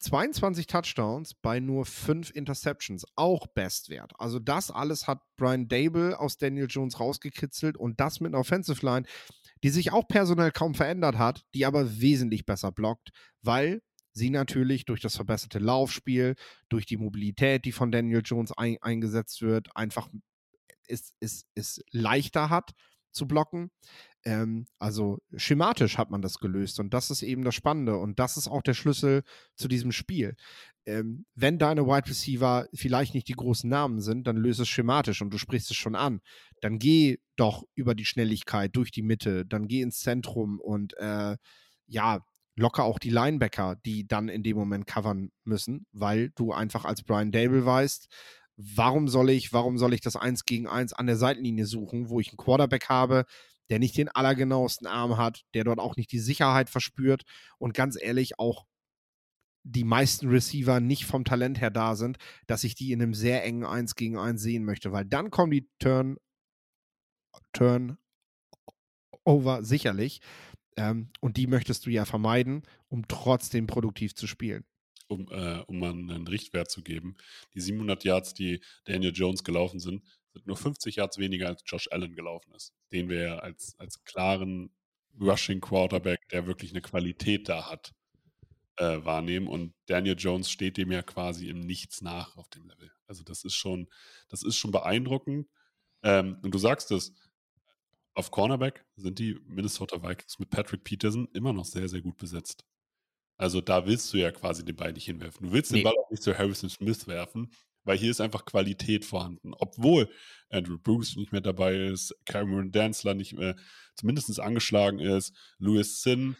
22 0.00 0.66
Touchdowns 0.66 1.34
bei 1.34 1.60
nur 1.60 1.84
5 1.84 2.30
Interceptions, 2.30 3.04
auch 3.16 3.46
Bestwert. 3.48 4.12
Also 4.18 4.38
das 4.38 4.70
alles 4.70 5.06
hat 5.06 5.20
Brian 5.36 5.68
Dable 5.68 6.18
aus 6.18 6.38
Daniel 6.38 6.68
Jones 6.70 7.00
rausgekitzelt 7.00 7.76
und 7.76 8.00
das 8.00 8.20
mit 8.20 8.32
einer 8.32 8.40
Offensive 8.40 8.84
Line, 8.84 9.06
die 9.62 9.68
sich 9.68 9.92
auch 9.92 10.08
personell 10.08 10.52
kaum 10.52 10.74
verändert 10.74 11.18
hat, 11.18 11.44
die 11.52 11.66
aber 11.66 12.00
wesentlich 12.00 12.46
besser 12.46 12.72
blockt, 12.72 13.10
weil 13.42 13.82
sie 14.20 14.30
natürlich 14.30 14.84
durch 14.84 15.00
das 15.00 15.16
verbesserte 15.16 15.58
Laufspiel, 15.58 16.36
durch 16.68 16.86
die 16.86 16.98
Mobilität, 16.98 17.64
die 17.64 17.72
von 17.72 17.90
Daniel 17.90 18.22
Jones 18.24 18.52
ein, 18.52 18.76
eingesetzt 18.80 19.40
wird, 19.42 19.74
einfach 19.74 20.08
es, 20.86 21.14
es, 21.20 21.46
es 21.54 21.82
leichter 21.90 22.50
hat 22.50 22.72
zu 23.12 23.26
blocken. 23.26 23.70
Ähm, 24.24 24.66
also 24.78 25.18
schematisch 25.34 25.96
hat 25.96 26.10
man 26.10 26.20
das 26.20 26.38
gelöst 26.38 26.78
und 26.78 26.92
das 26.92 27.10
ist 27.10 27.22
eben 27.22 27.42
das 27.42 27.54
Spannende 27.54 27.96
und 27.96 28.18
das 28.18 28.36
ist 28.36 28.48
auch 28.48 28.62
der 28.62 28.74
Schlüssel 28.74 29.22
zu 29.56 29.66
diesem 29.66 29.92
Spiel. 29.92 30.36
Ähm, 30.84 31.24
wenn 31.34 31.58
deine 31.58 31.86
Wide 31.86 32.08
Receiver 32.10 32.68
vielleicht 32.74 33.14
nicht 33.14 33.28
die 33.28 33.34
großen 33.34 33.70
Namen 33.70 34.00
sind, 34.00 34.26
dann 34.26 34.36
löse 34.36 34.62
es 34.62 34.68
schematisch 34.68 35.22
und 35.22 35.32
du 35.32 35.38
sprichst 35.38 35.70
es 35.70 35.76
schon 35.76 35.94
an. 35.94 36.20
Dann 36.60 36.78
geh 36.78 37.18
doch 37.36 37.64
über 37.74 37.94
die 37.94 38.04
Schnelligkeit 38.04 38.76
durch 38.76 38.90
die 38.90 39.02
Mitte, 39.02 39.46
dann 39.46 39.66
geh 39.68 39.80
ins 39.80 40.00
Zentrum 40.00 40.60
und 40.60 40.94
äh, 40.98 41.36
ja, 41.86 42.20
locker 42.60 42.84
auch 42.84 42.98
die 42.98 43.10
Linebacker, 43.10 43.76
die 43.84 44.06
dann 44.06 44.28
in 44.28 44.42
dem 44.42 44.56
Moment 44.56 44.86
covern 44.86 45.30
müssen, 45.44 45.86
weil 45.92 46.30
du 46.30 46.52
einfach 46.52 46.84
als 46.84 47.02
Brian 47.02 47.32
Dable 47.32 47.66
weißt, 47.66 48.08
warum 48.56 49.08
soll 49.08 49.30
ich, 49.30 49.52
warum 49.52 49.78
soll 49.78 49.94
ich 49.94 50.00
das 50.00 50.16
Eins 50.16 50.44
gegen 50.44 50.68
Eins 50.68 50.92
an 50.92 51.06
der 51.06 51.16
Seitenlinie 51.16 51.66
suchen, 51.66 52.10
wo 52.10 52.20
ich 52.20 52.28
einen 52.28 52.36
Quarterback 52.36 52.88
habe, 52.88 53.24
der 53.70 53.78
nicht 53.78 53.96
den 53.96 54.08
allergenauesten 54.08 54.86
Arm 54.86 55.16
hat, 55.16 55.42
der 55.54 55.64
dort 55.64 55.78
auch 55.78 55.96
nicht 55.96 56.12
die 56.12 56.18
Sicherheit 56.18 56.68
verspürt 56.68 57.22
und 57.58 57.74
ganz 57.74 57.96
ehrlich 58.00 58.38
auch 58.38 58.66
die 59.62 59.84
meisten 59.84 60.28
Receiver 60.28 60.80
nicht 60.80 61.04
vom 61.04 61.24
Talent 61.24 61.60
her 61.60 61.70
da 61.70 61.94
sind, 61.94 62.18
dass 62.46 62.64
ich 62.64 62.74
die 62.74 62.92
in 62.92 63.02
einem 63.02 63.14
sehr 63.14 63.44
engen 63.44 63.64
1 63.64 63.94
gegen 63.94 64.18
1 64.18 64.40
sehen 64.40 64.64
möchte, 64.64 64.92
weil 64.92 65.04
dann 65.04 65.30
kommen 65.30 65.52
die 65.52 65.68
Turn, 65.78 66.16
Turn 67.52 67.98
over 69.24 69.62
sicherlich. 69.62 70.20
Ähm, 70.80 71.10
und 71.20 71.36
die 71.36 71.46
möchtest 71.46 71.84
du 71.84 71.90
ja 71.90 72.06
vermeiden, 72.06 72.62
um 72.88 73.06
trotzdem 73.06 73.66
produktiv 73.66 74.14
zu 74.14 74.26
spielen. 74.26 74.64
Um, 75.08 75.28
äh, 75.30 75.58
um 75.66 75.82
einen 75.82 76.26
Richtwert 76.26 76.70
zu 76.70 76.82
geben. 76.82 77.16
Die 77.54 77.60
700 77.60 78.04
Yards, 78.04 78.32
die 78.32 78.60
Daniel 78.84 79.12
Jones 79.12 79.44
gelaufen 79.44 79.80
sind, 79.80 80.04
sind 80.32 80.46
nur 80.46 80.56
50 80.56 80.96
Yards 80.96 81.18
weniger 81.18 81.48
als 81.48 81.62
Josh 81.66 81.88
Allen 81.90 82.14
gelaufen 82.14 82.54
ist, 82.54 82.72
den 82.92 83.08
wir 83.08 83.42
als, 83.42 83.74
als 83.78 84.04
klaren 84.04 84.70
Rushing 85.20 85.60
Quarterback, 85.60 86.28
der 86.28 86.46
wirklich 86.46 86.70
eine 86.70 86.80
Qualität 86.80 87.48
da 87.48 87.68
hat, 87.68 87.92
äh, 88.76 89.04
wahrnehmen. 89.04 89.48
Und 89.48 89.74
Daniel 89.86 90.16
Jones 90.16 90.48
steht 90.48 90.76
dem 90.76 90.92
ja 90.92 91.02
quasi 91.02 91.48
im 91.48 91.60
Nichts 91.60 92.00
nach 92.00 92.36
auf 92.36 92.48
dem 92.48 92.68
Level. 92.68 92.92
Also 93.08 93.24
das 93.24 93.44
ist 93.44 93.54
schon, 93.54 93.88
das 94.28 94.44
ist 94.44 94.56
schon 94.56 94.70
beeindruckend. 94.70 95.48
Ähm, 96.04 96.38
und 96.42 96.54
du 96.54 96.58
sagst 96.58 96.92
es, 96.92 97.12
auf 98.20 98.30
Cornerback 98.30 98.84
sind 98.96 99.18
die 99.18 99.40
Minnesota 99.46 100.02
Vikings 100.02 100.38
mit 100.38 100.50
Patrick 100.50 100.84
Peterson 100.84 101.26
immer 101.32 101.52
noch 101.52 101.64
sehr, 101.64 101.88
sehr 101.88 102.02
gut 102.02 102.18
besetzt. 102.18 102.64
Also 103.36 103.62
da 103.62 103.86
willst 103.86 104.12
du 104.12 104.18
ja 104.18 104.30
quasi 104.30 104.64
den 104.64 104.76
Ball 104.76 104.92
nicht 104.92 105.06
hinwerfen. 105.06 105.46
Du 105.46 105.52
willst 105.52 105.72
nee. 105.72 105.78
den 105.78 105.84
Ball 105.84 105.94
auch 105.98 106.10
nicht 106.10 106.22
zu 106.22 106.36
Harrison 106.36 106.68
Smith 106.68 107.06
werfen, 107.06 107.50
weil 107.84 107.96
hier 107.96 108.10
ist 108.10 108.20
einfach 108.20 108.44
Qualität 108.44 109.06
vorhanden. 109.06 109.54
Obwohl 109.54 110.10
Andrew 110.50 110.76
Bruce 110.78 111.16
nicht 111.16 111.32
mehr 111.32 111.40
dabei 111.40 111.74
ist, 111.74 112.14
Cameron 112.26 112.70
Danzler 112.70 113.14
nicht 113.14 113.32
mehr 113.32 113.56
zumindest 113.94 114.38
angeschlagen 114.38 114.98
ist, 114.98 115.34
Louis 115.58 116.02
Sin 116.02 116.36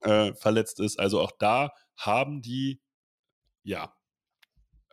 äh, 0.00 0.34
verletzt 0.34 0.80
ist. 0.80 0.98
Also 0.98 1.20
auch 1.20 1.32
da 1.38 1.70
haben 1.96 2.42
die, 2.42 2.80
ja, 3.62 3.94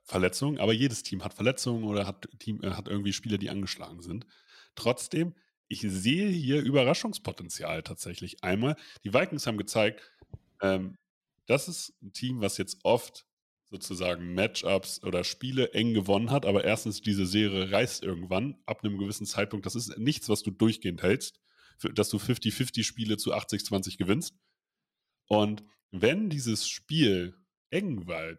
Verletzungen, 0.04 0.60
aber 0.60 0.74
jedes 0.74 1.02
Team 1.02 1.24
hat 1.24 1.34
Verletzungen 1.34 1.84
oder 1.84 2.06
hat, 2.06 2.30
Team, 2.38 2.62
äh, 2.64 2.70
hat 2.72 2.88
irgendwie 2.88 3.14
Spieler, 3.14 3.40
die 3.40 3.50
angeschlagen 3.50 4.04
sind. 4.04 4.28
Trotzdem, 4.76 5.34
ich 5.68 5.82
sehe 5.82 6.30
hier 6.30 6.62
Überraschungspotenzial 6.62 7.84
tatsächlich. 7.84 8.44
Einmal, 8.44 8.76
die 9.04 9.14
Vikings 9.14 9.48
haben 9.48 9.58
gezeigt, 9.58 10.02
ähm, 10.62 10.98
das 11.48 11.68
ist 11.68 11.94
ein 12.02 12.14
Team, 12.14 12.42
was 12.42 12.58
jetzt 12.58 12.80
oft 12.84 13.26
sozusagen 13.70 14.34
Matchups 14.34 15.04
oder 15.04 15.24
Spiele 15.24 15.74
eng 15.74 15.94
gewonnen 15.94 16.32
hat, 16.32 16.46
aber 16.46 16.64
erstens 16.64 17.02
diese 17.02 17.26
Serie 17.26 17.72
reißt 17.72 18.04
irgendwann 18.04 18.58
ab 18.66 18.84
einem 18.84 18.98
gewissen 18.98 19.26
Zeitpunkt. 19.26 19.66
Das 19.66 19.76
ist 19.76 19.98
nichts, 19.98 20.30
was 20.30 20.44
du 20.44 20.52
durchgehend 20.52 21.02
hältst, 21.02 21.40
für, 21.78 21.92
dass 21.92 22.10
du 22.10 22.18
50-50 22.18 22.84
Spiele 22.84 23.18
zu 23.18 23.34
80-20 23.34 23.98
gewinnst. 23.98 24.36
Und 25.28 25.64
wenn 25.92 26.30
dieses 26.30 26.68
Spiel 26.68 27.36
eng 27.70 28.08
war, 28.08 28.38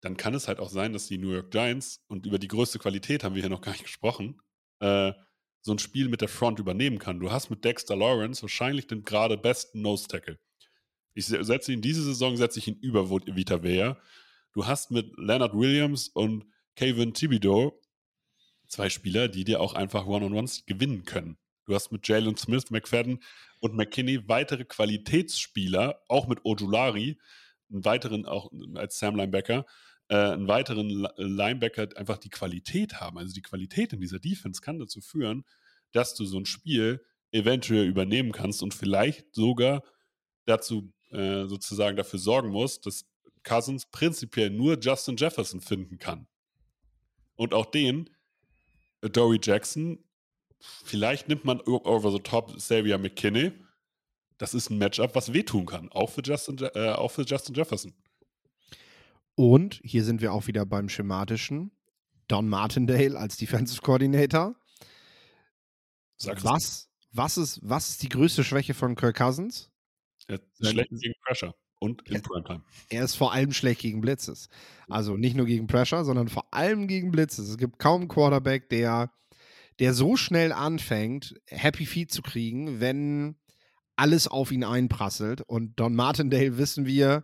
dann 0.00 0.16
kann 0.16 0.34
es 0.34 0.48
halt 0.48 0.58
auch 0.58 0.68
sein, 0.68 0.92
dass 0.92 1.06
die 1.06 1.18
New 1.18 1.32
York 1.32 1.50
Giants, 1.50 2.04
und 2.08 2.26
über 2.26 2.38
die 2.38 2.48
größte 2.48 2.78
Qualität 2.78 3.24
haben 3.24 3.34
wir 3.34 3.42
hier 3.42 3.50
noch 3.50 3.62
gar 3.62 3.72
nicht 3.72 3.84
gesprochen, 3.84 4.40
äh, 4.80 5.12
so 5.64 5.72
ein 5.72 5.78
Spiel 5.78 6.08
mit 6.08 6.20
der 6.20 6.28
Front 6.28 6.58
übernehmen 6.58 6.98
kann. 6.98 7.20
Du 7.20 7.32
hast 7.32 7.48
mit 7.48 7.64
Dexter 7.64 7.96
Lawrence 7.96 8.42
wahrscheinlich 8.42 8.86
den 8.86 9.02
gerade 9.02 9.38
besten 9.38 9.80
Nose 9.80 10.06
Tackle. 10.06 10.38
Ich 11.14 11.24
setze 11.26 11.72
ihn 11.72 11.80
diese 11.80 12.02
Saison, 12.02 12.36
setze 12.36 12.58
ich 12.58 12.68
ihn 12.68 12.78
über 12.80 13.08
Vita 13.08 13.62
Vea. 13.62 13.96
Du 14.52 14.66
hast 14.66 14.90
mit 14.90 15.16
Leonard 15.16 15.54
Williams 15.54 16.08
und 16.08 16.44
Kevin 16.76 17.14
Thibodeau 17.14 17.80
zwei 18.68 18.90
Spieler, 18.90 19.28
die 19.28 19.44
dir 19.44 19.60
auch 19.60 19.72
einfach 19.72 20.06
One-on-Ones 20.06 20.66
gewinnen 20.66 21.04
können. 21.04 21.38
Du 21.64 21.74
hast 21.74 21.90
mit 21.92 22.06
Jalen 22.06 22.36
Smith, 22.36 22.70
McFadden 22.70 23.22
und 23.60 23.74
McKinney 23.74 24.28
weitere 24.28 24.66
Qualitätsspieler, 24.66 26.02
auch 26.08 26.28
mit 26.28 26.44
Ojulari, 26.44 27.18
einen 27.70 27.86
weiteren, 27.86 28.26
auch 28.26 28.52
als 28.74 28.98
Sam 28.98 29.16
Linebacker, 29.16 29.64
äh, 30.08 30.16
einen 30.16 30.48
weiteren 30.48 30.88
Linebacker 31.16 31.88
einfach 31.96 32.18
die 32.18 32.30
Qualität 32.30 33.00
haben. 33.00 33.18
Also 33.18 33.32
die 33.32 33.42
Qualität 33.42 33.92
in 33.92 34.00
dieser 34.00 34.18
Defense 34.18 34.60
kann 34.60 34.78
dazu 34.78 35.00
führen, 35.00 35.44
dass 35.92 36.14
du 36.14 36.24
so 36.24 36.38
ein 36.38 36.46
Spiel 36.46 37.04
eventuell 37.32 37.86
übernehmen 37.86 38.32
kannst 38.32 38.62
und 38.62 38.74
vielleicht 38.74 39.34
sogar 39.34 39.82
dazu 40.46 40.92
äh, 41.10 41.46
sozusagen 41.46 41.96
dafür 41.96 42.18
sorgen 42.18 42.50
musst, 42.50 42.86
dass 42.86 43.06
Cousins 43.42 43.86
prinzipiell 43.86 44.50
nur 44.50 44.78
Justin 44.78 45.16
Jefferson 45.16 45.60
finden 45.60 45.98
kann. 45.98 46.26
Und 47.36 47.54
auch 47.54 47.66
den, 47.66 48.10
Dory 49.00 49.38
Jackson, 49.42 50.02
vielleicht 50.58 51.28
nimmt 51.28 51.44
man 51.44 51.60
over 51.60 52.10
the 52.10 52.20
top 52.20 52.56
Xavier 52.56 52.98
McKinney. 52.98 53.52
Das 54.38 54.54
ist 54.54 54.70
ein 54.70 54.78
Matchup, 54.78 55.14
was 55.14 55.32
wehtun 55.32 55.66
kann, 55.66 55.90
auch 55.92 56.10
für 56.10 56.22
Justin, 56.22 56.58
äh, 56.74 56.90
auch 56.90 57.10
für 57.10 57.22
Justin 57.22 57.54
Jefferson. 57.54 57.94
Und 59.34 59.80
hier 59.82 60.04
sind 60.04 60.20
wir 60.20 60.32
auch 60.32 60.46
wieder 60.46 60.64
beim 60.64 60.88
schematischen. 60.88 61.72
Don 62.28 62.48
Martindale 62.48 63.18
als 63.18 63.36
Defensive 63.36 63.82
Coordinator. 63.82 64.54
Sag's 66.16 66.44
was, 66.44 66.88
was, 67.12 67.36
ist, 67.36 67.60
was 67.62 67.90
ist 67.90 68.02
die 68.02 68.08
größte 68.08 68.44
Schwäche 68.44 68.74
von 68.74 68.94
Kirk 68.94 69.16
Cousins? 69.16 69.70
Er 70.26 70.36
ist 70.36 70.70
schlecht 70.70 70.90
gegen 70.90 71.14
Pressure 71.26 71.54
und 71.80 72.08
in 72.08 72.22
Primetime. 72.22 72.62
Er 72.88 73.04
ist 73.04 73.14
vor 73.14 73.32
allem 73.32 73.52
schlecht 73.52 73.80
gegen 73.80 74.00
Blitzes. 74.00 74.48
Also 74.88 75.16
nicht 75.16 75.36
nur 75.36 75.46
gegen 75.46 75.66
Pressure, 75.66 76.04
sondern 76.04 76.28
vor 76.28 76.52
allem 76.52 76.88
gegen 76.88 77.10
Blitzes. 77.10 77.48
Es 77.48 77.58
gibt 77.58 77.78
kaum 77.78 78.02
einen 78.02 78.08
Quarterback, 78.08 78.68
der, 78.70 79.12
der 79.80 79.92
so 79.92 80.16
schnell 80.16 80.52
anfängt, 80.52 81.34
Happy 81.46 81.84
Feet 81.84 82.10
zu 82.10 82.22
kriegen, 82.22 82.80
wenn 82.80 83.36
alles 83.96 84.28
auf 84.28 84.50
ihn 84.50 84.64
einprasselt. 84.64 85.42
Und 85.42 85.78
Don 85.78 85.94
Martindale 85.94 86.56
wissen 86.56 86.86
wir, 86.86 87.22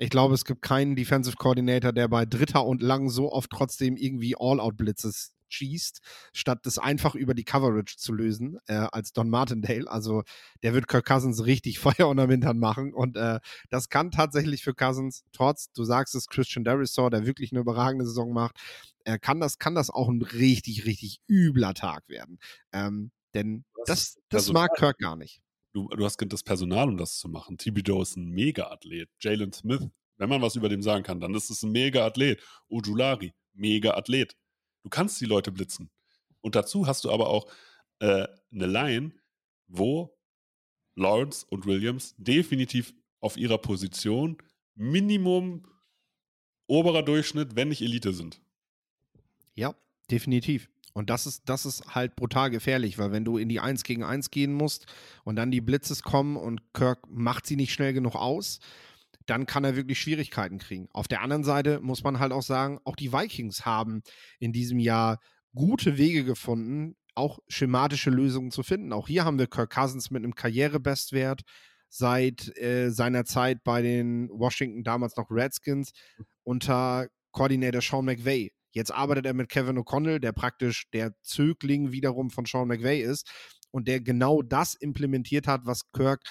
ich 0.00 0.08
glaube, 0.08 0.32
es 0.32 0.46
gibt 0.46 0.62
keinen 0.62 0.96
Defensive 0.96 1.36
Coordinator, 1.36 1.92
der 1.92 2.08
bei 2.08 2.24
Dritter 2.24 2.64
und 2.64 2.80
Lang 2.80 3.10
so 3.10 3.30
oft 3.30 3.50
trotzdem 3.50 3.96
irgendwie 3.96 4.34
All-Out-Blitzes 4.34 5.34
schießt, 5.50 6.00
statt 6.32 6.60
das 6.62 6.78
einfach 6.78 7.14
über 7.14 7.34
die 7.34 7.44
Coverage 7.44 7.98
zu 7.98 8.14
lösen, 8.14 8.58
äh, 8.66 8.86
als 8.92 9.12
Don 9.12 9.28
Martindale. 9.28 9.90
Also 9.90 10.22
der 10.62 10.72
wird 10.72 10.88
Kirk 10.88 11.04
Cousins 11.04 11.44
richtig 11.44 11.78
Feuer 11.80 12.08
unter 12.08 12.26
dem 12.26 12.30
Hintern 12.30 12.58
machen. 12.58 12.94
Und 12.94 13.18
äh, 13.18 13.40
das 13.68 13.90
kann 13.90 14.10
tatsächlich 14.10 14.64
für 14.64 14.72
Cousins, 14.72 15.22
trotz, 15.32 15.70
du 15.72 15.84
sagst 15.84 16.14
es, 16.14 16.28
Christian 16.28 16.64
Derisor, 16.64 17.10
der 17.10 17.26
wirklich 17.26 17.52
eine 17.52 17.60
überragende 17.60 18.06
Saison 18.06 18.32
macht, 18.32 18.56
äh, 19.04 19.18
kann, 19.18 19.38
das, 19.38 19.58
kann 19.58 19.74
das 19.74 19.90
auch 19.90 20.08
ein 20.08 20.22
richtig, 20.22 20.86
richtig 20.86 21.20
übler 21.28 21.74
Tag 21.74 22.08
werden. 22.08 22.38
Ähm, 22.72 23.10
denn 23.34 23.66
das, 23.84 24.18
das 24.30 24.50
mag 24.50 24.70
Kirk 24.76 24.96
gar 24.96 25.16
nicht 25.16 25.42
du, 25.72 25.88
du 25.88 26.04
hast 26.04 26.18
das 26.26 26.42
Personal, 26.42 26.88
um 26.88 26.96
das 26.96 27.18
zu 27.18 27.28
machen. 27.28 27.58
Thibodeau 27.58 28.02
ist 28.02 28.16
ein 28.16 28.28
Mega-Athlet. 28.30 29.08
Jalen 29.20 29.52
Smith, 29.52 29.88
wenn 30.16 30.28
man 30.28 30.42
was 30.42 30.56
über 30.56 30.68
dem 30.68 30.82
sagen 30.82 31.02
kann, 31.02 31.20
dann 31.20 31.34
ist 31.34 31.50
es 31.50 31.62
ein 31.62 31.72
Mega-Athlet. 31.72 32.42
Ojulari, 32.68 33.32
Mega-Athlet. 33.54 34.36
Du 34.82 34.90
kannst 34.90 35.20
die 35.20 35.26
Leute 35.26 35.52
blitzen. 35.52 35.90
Und 36.40 36.54
dazu 36.54 36.86
hast 36.86 37.04
du 37.04 37.10
aber 37.10 37.28
auch 37.28 37.50
äh, 38.00 38.26
eine 38.52 38.66
Line, 38.66 39.12
wo 39.66 40.16
Lawrence 40.94 41.46
und 41.48 41.66
Williams 41.66 42.14
definitiv 42.18 42.94
auf 43.20 43.36
ihrer 43.36 43.58
Position 43.58 44.38
Minimum 44.74 45.66
oberer 46.66 47.02
Durchschnitt, 47.02 47.56
wenn 47.56 47.68
nicht 47.68 47.82
Elite 47.82 48.12
sind. 48.12 48.40
Ja, 49.54 49.74
definitiv. 50.10 50.70
Und 50.92 51.10
das 51.10 51.26
ist, 51.26 51.48
das 51.48 51.66
ist 51.66 51.94
halt 51.94 52.16
brutal 52.16 52.50
gefährlich, 52.50 52.98
weil 52.98 53.12
wenn 53.12 53.24
du 53.24 53.38
in 53.38 53.48
die 53.48 53.60
1 53.60 53.84
gegen 53.84 54.02
1 54.02 54.30
gehen 54.30 54.52
musst 54.52 54.86
und 55.24 55.36
dann 55.36 55.50
die 55.50 55.60
Blitzes 55.60 56.02
kommen 56.02 56.36
und 56.36 56.72
Kirk 56.72 57.00
macht 57.08 57.46
sie 57.46 57.56
nicht 57.56 57.72
schnell 57.72 57.92
genug 57.92 58.16
aus, 58.16 58.60
dann 59.26 59.46
kann 59.46 59.64
er 59.64 59.76
wirklich 59.76 60.00
Schwierigkeiten 60.00 60.58
kriegen. 60.58 60.88
Auf 60.92 61.06
der 61.06 61.22
anderen 61.22 61.44
Seite 61.44 61.80
muss 61.80 62.02
man 62.02 62.18
halt 62.18 62.32
auch 62.32 62.42
sagen, 62.42 62.80
auch 62.84 62.96
die 62.96 63.12
Vikings 63.12 63.64
haben 63.64 64.02
in 64.40 64.52
diesem 64.52 64.78
Jahr 64.78 65.20
gute 65.54 65.98
Wege 65.98 66.24
gefunden, 66.24 66.96
auch 67.14 67.38
schematische 67.48 68.10
Lösungen 68.10 68.50
zu 68.50 68.62
finden. 68.62 68.92
Auch 68.92 69.08
hier 69.08 69.24
haben 69.24 69.38
wir 69.38 69.46
Kirk 69.46 69.70
Cousins 69.70 70.10
mit 70.10 70.24
einem 70.24 70.34
Karrierebestwert 70.34 71.42
seit 71.88 72.56
äh, 72.56 72.90
seiner 72.90 73.24
Zeit 73.24 73.62
bei 73.64 73.82
den 73.82 74.28
Washington, 74.30 74.84
damals 74.84 75.16
noch 75.16 75.30
Redskins, 75.30 75.92
unter 76.44 77.08
Koordinator 77.32 77.82
Sean 77.82 78.04
McVay. 78.04 78.52
Jetzt 78.72 78.92
arbeitet 78.92 79.26
er 79.26 79.34
mit 79.34 79.48
Kevin 79.48 79.78
O'Connell, 79.78 80.18
der 80.18 80.32
praktisch 80.32 80.90
der 80.90 81.14
Zögling 81.22 81.92
wiederum 81.92 82.30
von 82.30 82.44
Sean 82.44 82.68
McVay 82.68 83.00
ist 83.00 83.30
und 83.70 83.88
der 83.88 84.00
genau 84.00 84.42
das 84.42 84.74
implementiert 84.74 85.46
hat, 85.46 85.66
was 85.66 85.90
Kirk 85.92 86.22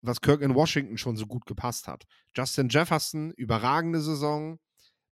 was 0.00 0.20
Kirk 0.20 0.42
in 0.42 0.54
Washington 0.54 0.96
schon 0.96 1.16
so 1.16 1.26
gut 1.26 1.44
gepasst 1.46 1.88
hat. 1.88 2.04
Justin 2.36 2.68
Jefferson, 2.68 3.32
überragende 3.32 4.00
Saison, 4.00 4.60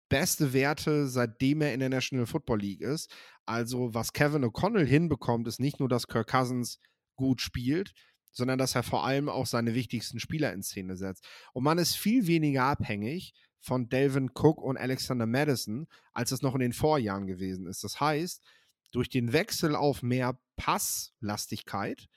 beste 0.10 0.54
Werte, 0.54 1.08
seitdem 1.08 1.62
er 1.62 1.74
in 1.74 1.80
der 1.80 1.90
National 1.90 2.28
Football 2.28 2.60
League 2.60 2.82
ist. 2.82 3.12
Also, 3.46 3.94
was 3.94 4.14
Kevin 4.14 4.46
O'Connell 4.46 4.86
hinbekommt, 4.86 5.48
ist 5.48 5.60
nicht 5.60 5.80
nur, 5.80 5.90
dass 5.90 6.08
Kirk 6.08 6.28
Cousins 6.30 6.80
gut 7.16 7.42
spielt, 7.42 7.94
sondern 8.32 8.60
dass 8.60 8.76
er 8.76 8.84
vor 8.84 9.06
allem 9.06 9.30
auch 9.30 9.46
seine 9.46 9.74
wichtigsten 9.74 10.20
Spieler 10.20 10.54
in 10.54 10.62
Szene 10.62 10.98
setzt. 10.98 11.26
Und 11.54 11.64
man 11.64 11.78
ist 11.78 11.96
viel 11.96 12.28
weniger 12.28 12.64
abhängig 12.64 13.34
von 13.66 13.90
Delvin 13.90 14.30
Cook 14.36 14.62
und 14.62 14.78
Alexander 14.78 15.26
Madison, 15.26 15.88
als 16.14 16.32
es 16.32 16.44
noch 16.44 16.54
in 16.54 16.60
den 16.60 16.72
Vorjahren 16.72 17.26
gewesen 17.26 17.66
ist. 17.66 17.84
Das 17.84 18.00
heißt, 18.00 18.44
durch 18.92 19.10
den 19.10 19.34
Wechsel 19.34 19.76
auf 19.76 20.04
mehr 20.04 20.40
Passlastigkeit 20.56 22.08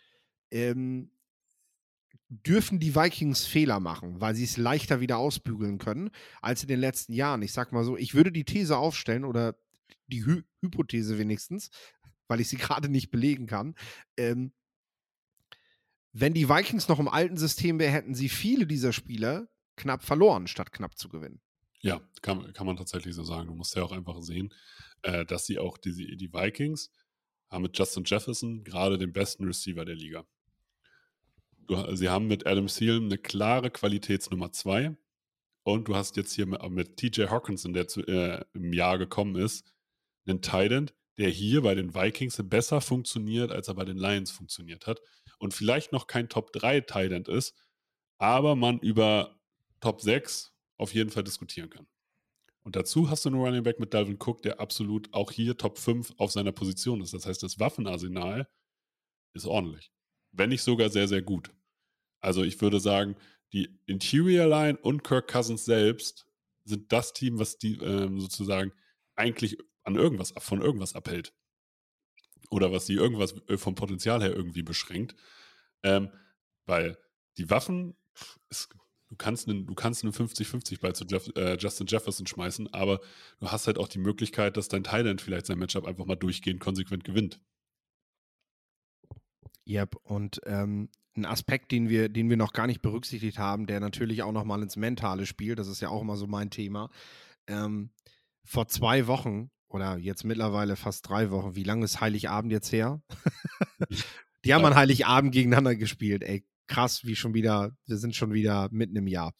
ähm, 0.51 1.11
dürfen 2.29 2.79
die 2.79 2.95
Vikings 2.95 3.47
Fehler 3.47 3.81
machen, 3.81 4.21
weil 4.21 4.35
sie 4.35 4.45
es 4.45 4.59
leichter 4.59 5.01
wieder 5.01 5.17
ausbügeln 5.17 5.79
können 5.79 6.11
als 6.43 6.63
in 6.63 6.69
den 6.69 6.81
letzten 6.81 7.15
Jahren. 7.15 7.41
Ich 7.41 7.55
sag 7.55 7.73
mal 7.73 7.83
so, 7.83 7.97
ich 7.97 8.15
würde 8.15 8.31
die 8.31 8.45
These 8.45 8.77
aufstellen 8.77 9.25
oder 9.25 9.57
die 10.07 10.27
Hy 10.27 10.43
Hypothese 10.61 11.17
wenigstens, 11.17 11.71
weil 12.27 12.41
ich 12.41 12.49
sie 12.49 12.57
gerade 12.59 12.91
nicht 12.91 13.11
belegen 13.11 13.47
kann. 13.47 13.75
Ähm, 14.19 14.53
wenn 16.13 16.35
die 16.35 16.51
Vikings 16.51 16.89
noch 16.89 16.99
im 16.99 17.09
alten 17.09 17.39
System 17.39 17.79
wären, 17.79 17.93
hätten 17.93 18.15
sie 18.15 18.29
viele 18.29 18.67
dieser 18.67 18.93
Spieler 18.93 19.49
knapp 19.79 20.05
verloren, 20.05 20.47
statt 20.47 20.73
knapp 20.73 20.99
zu 20.99 21.09
gewinnen. 21.09 21.41
Ja, 21.81 22.01
kann, 22.23 22.53
kann 22.53 22.67
man 22.67 22.77
tatsächlich 22.77 23.15
so 23.15 23.23
sagen. 23.23 23.49
Du 23.49 23.55
musst 23.55 23.75
ja 23.77 23.83
auch 23.83 23.93
einfach 23.93 24.21
sehen, 24.21 24.53
äh, 25.03 25.25
dass 25.25 25.47
sie 25.47 25.59
auch 25.59 25.79
die, 25.79 26.17
die 26.17 26.33
Vikings 26.33 26.91
haben 27.49 27.63
mit 27.63 27.79
Justin 27.79 28.05
Jefferson 28.05 28.65
gerade 28.65 28.99
den 28.99 29.13
besten 29.13 29.45
Receiver 29.45 29.85
der 29.85 29.95
Liga. 29.95 30.27
Du, 31.67 31.95
sie 31.95 32.09
haben 32.09 32.27
mit 32.27 32.47
Adam 32.47 32.67
Thielen 32.67 33.05
eine 33.05 33.19
klare 33.19 33.71
Qualitätsnummer 33.71 34.53
2 34.53 34.97
und 35.63 35.89
du 35.89 35.95
hast 35.95 36.17
jetzt 36.17 36.33
hier 36.33 36.47
mit, 36.47 36.69
mit 36.71 36.97
TJ 36.97 37.27
Hawkinson, 37.29 37.73
der 37.73 37.89
zu, 37.89 38.03
äh, 38.07 38.45
im 38.55 38.73
Jahr 38.73 38.99
gekommen 38.99 39.37
ist, 39.37 39.73
einen 40.27 40.43
Titan, 40.43 40.91
der 41.17 41.29
hier 41.29 41.63
bei 41.63 41.75
den 41.75 41.95
Vikings 41.95 42.43
besser 42.45 42.81
funktioniert, 42.81 43.51
als 43.51 43.69
er 43.69 43.75
bei 43.75 43.85
den 43.85 43.99
Lions 43.99 44.31
funktioniert 44.31 44.87
hat 44.87 45.01
und 45.39 45.55
vielleicht 45.55 45.93
noch 45.93 46.07
kein 46.07 46.29
Top 46.29 46.53
3 46.53 46.81
Titan 46.81 47.25
ist, 47.25 47.55
aber 48.19 48.57
man 48.57 48.79
über 48.81 49.38
Top 49.81 50.01
6 50.01 50.53
auf 50.77 50.95
jeden 50.95 51.11
Fall 51.11 51.25
diskutieren 51.25 51.71
kann. 51.71 51.87
Und 52.63 52.77
dazu 52.77 53.09
hast 53.09 53.25
du 53.25 53.31
einen 53.31 53.41
Running 53.41 53.63
Back 53.63 53.81
mit 53.81 53.95
Dalvin 53.95 54.19
Cook, 54.19 54.43
der 54.43 54.61
absolut 54.61 55.13
auch 55.15 55.33
hier 55.33 55.57
Top 55.57 55.79
5 55.79 56.15
auf 56.19 56.33
seiner 56.33 56.53
Position 56.53 57.01
ist. 57.01 57.15
Das 57.15 57.27
heißt, 57.27 57.43
das 57.43 57.59
Waffenarsenal 57.59 58.49
ist 59.33 59.47
ordentlich. 59.47 59.91
Wenn 60.33 60.51
nicht 60.51 60.63
sogar 60.63 60.91
sehr, 60.91 61.09
sehr 61.09 61.23
gut. 61.23 61.51
Also 62.21 62.43
ich 62.43 62.61
würde 62.61 62.81
sagen, 62.81 63.17
die 63.53 63.79
Interior 63.87 64.47
Line 64.47 64.79
und 64.79 65.03
Kirk 65.03 65.29
Cousins 65.29 65.65
selbst 65.65 66.27
sind 66.65 66.93
das 66.93 67.13
Team, 67.13 67.39
was 67.39 67.57
die 67.57 67.77
ähm, 67.77 68.21
sozusagen 68.21 68.73
eigentlich 69.15 69.57
an 69.85 69.95
irgendwas, 69.95 70.35
von 70.39 70.61
irgendwas 70.61 70.95
abhält. 70.95 71.33
Oder 72.51 72.73
was 72.73 72.87
die 72.87 72.95
irgendwas 72.95 73.35
äh, 73.49 73.57
vom 73.57 73.75
Potenzial 73.75 74.23
her 74.23 74.35
irgendwie 74.35 74.63
beschränkt. 74.63 75.17
Ähm, 75.83 76.11
weil 76.67 76.99
die 77.39 77.49
Waffen, 77.49 77.97
ist, 78.51 78.69
du 79.09 79.17
kannst 79.17 79.49
einen, 79.49 79.67
du 79.67 79.75
kannst 79.75 80.05
einen 80.05 80.13
50-50 80.13 80.81
bei 80.81 80.93
zu 80.93 81.05
Jeff, 81.05 81.31
äh, 81.37 81.57
Justin 81.59 81.87
Jefferson 81.87 82.27
schmeißen, 82.27 82.73
aber 82.73 83.01
du 83.41 83.51
hast 83.51 83.67
halt 83.67 83.79
auch 83.79 83.89
die 83.89 83.99
Möglichkeit, 83.99 84.57
dass 84.57 84.69
dein 84.69 84.85
Thailand 84.85 85.21
vielleicht 85.21 85.47
sein 85.47 85.59
Matchup 85.59 85.87
einfach 85.87 86.05
mal 86.05 86.17
durchgehend 86.17 86.61
konsequent 86.61 87.05
gewinnt. 87.05 87.41
Yep, 89.67 89.97
und 90.03 90.41
ähm, 90.47 90.89
ein 91.17 91.27
Aspekt, 91.27 91.73
den 91.73 91.89
wir, 91.89 92.09
den 92.09 92.31
wir 92.31 92.37
noch 92.37 92.53
gar 92.53 92.67
nicht 92.67 92.81
berücksichtigt 92.81 93.39
haben, 93.39 93.67
der 93.67 93.81
natürlich 93.81 94.23
auch 94.23 94.33
nochmal 94.33 94.63
ins 94.63 94.77
Mentale 94.77 95.27
spielt, 95.27 95.59
das 95.59 95.69
ist 95.69 95.81
ja 95.81 95.89
auch 95.89 96.03
immer 96.03 96.17
so 96.17 96.27
mein 96.27 96.51
Thema. 96.51 96.91
Ähm, 97.47 97.91
vor 98.45 98.69
zwei 98.69 99.07
Wochen 99.07 99.51
oder 99.69 99.99
jetzt 99.99 100.25
mittlerweile 100.25 100.77
fast 100.77 101.09
drei 101.09 101.31
Wochen, 101.31 101.55
wie 101.55 101.65
lange 101.65 101.85
ist 101.85 102.01
Heiligabend 102.01 102.53
jetzt 102.53 102.73
her? 102.73 103.03
Die 104.45 104.55
haben 104.55 104.65
an 104.65 104.77
Heiligabend 104.77 105.33
gegeneinander 105.33 105.75
gespielt, 105.75 106.23
ey. 106.23 106.47
Krass, 106.69 107.05
wie 107.05 107.17
schon 107.17 107.35
wieder, 107.35 107.73
wir 107.87 107.97
sind 107.97 108.15
schon 108.15 108.33
wieder 108.33 108.69
mitten 108.71 108.97
im 108.97 109.09
Jahr. 109.09 109.33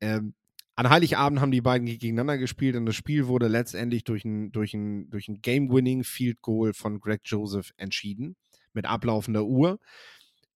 Ähm, 0.00 0.34
an 0.74 0.88
Heiligabend 0.88 1.40
haben 1.40 1.52
die 1.52 1.60
beiden 1.60 1.86
gegeneinander 1.86 2.38
gespielt 2.38 2.76
und 2.76 2.86
das 2.86 2.96
Spiel 2.96 3.26
wurde 3.26 3.46
letztendlich 3.46 4.04
durch 4.04 4.24
ein, 4.24 4.52
durch 4.52 4.72
ein, 4.74 5.10
durch 5.10 5.28
ein 5.28 5.42
Game-Winning 5.42 6.02
Field 6.02 6.40
Goal 6.40 6.72
von 6.72 6.98
Greg 6.98 7.20
Joseph 7.24 7.72
entschieden, 7.76 8.36
mit 8.72 8.86
ablaufender 8.86 9.44
Uhr. 9.44 9.78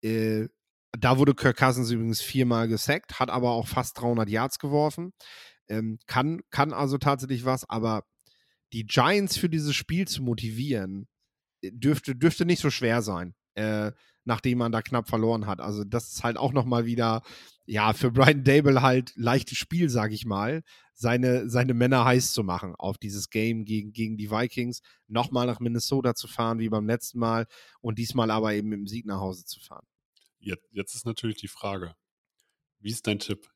Äh, 0.02 0.48
da 0.98 1.18
wurde 1.18 1.34
Kirk 1.34 1.56
Cousins 1.56 1.90
übrigens 1.90 2.20
viermal 2.20 2.68
gesackt, 2.68 3.18
hat 3.18 3.30
aber 3.30 3.50
auch 3.50 3.66
fast 3.66 4.00
300 4.00 4.28
Yards 4.28 4.58
geworfen. 4.58 5.12
Ähm, 5.68 5.98
kann, 6.06 6.42
kann 6.50 6.72
also 6.72 6.98
tatsächlich 6.98 7.44
was, 7.44 7.68
aber 7.68 8.04
die 8.72 8.86
Giants 8.86 9.36
für 9.36 9.48
dieses 9.48 9.74
Spiel 9.74 10.06
zu 10.06 10.22
motivieren, 10.22 11.08
äh, 11.62 11.70
dürfte, 11.72 12.14
dürfte 12.14 12.44
nicht 12.44 12.60
so 12.60 12.70
schwer 12.70 13.02
sein, 13.02 13.34
äh, 13.54 13.92
nachdem 14.24 14.58
man 14.58 14.72
da 14.72 14.82
knapp 14.82 15.08
verloren 15.08 15.46
hat. 15.46 15.60
Also 15.60 15.84
das 15.84 16.12
ist 16.12 16.24
halt 16.24 16.36
auch 16.36 16.52
nochmal 16.52 16.86
wieder, 16.86 17.22
ja, 17.66 17.92
für 17.92 18.10
Brian 18.10 18.44
Dable 18.44 18.82
halt 18.82 19.12
leichtes 19.16 19.58
Spiel, 19.58 19.88
sage 19.88 20.14
ich 20.14 20.24
mal, 20.24 20.62
seine, 20.94 21.48
seine 21.50 21.74
Männer 21.74 22.04
heiß 22.04 22.32
zu 22.32 22.42
machen 22.42 22.74
auf 22.76 22.98
dieses 22.98 23.30
Game 23.30 23.64
gegen, 23.64 23.92
gegen 23.92 24.16
die 24.16 24.30
Vikings, 24.30 24.80
nochmal 25.08 25.46
nach 25.46 25.60
Minnesota 25.60 26.14
zu 26.14 26.28
fahren 26.28 26.58
wie 26.58 26.68
beim 26.68 26.86
letzten 26.86 27.18
Mal 27.18 27.46
und 27.80 27.98
diesmal 27.98 28.30
aber 28.30 28.54
eben 28.54 28.70
dem 28.70 28.86
Sieg 28.86 29.06
nach 29.06 29.20
Hause 29.20 29.44
zu 29.44 29.60
fahren. 29.60 29.86
Jetzt, 30.38 30.68
jetzt 30.72 30.94
ist 30.94 31.06
natürlich 31.06 31.36
die 31.36 31.48
Frage, 31.48 31.94
wie 32.80 32.90
ist 32.90 33.06
dein 33.06 33.18
Tipp? 33.18 33.50